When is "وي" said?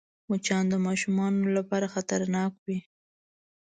2.65-2.79